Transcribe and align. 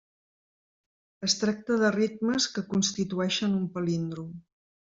Es 1.27 1.35
tracta 1.43 1.77
de 1.83 1.93
ritmes 1.97 2.49
que 2.57 2.65
constitueixen 2.75 3.57
un 3.63 3.73
palíndrom. 3.77 4.35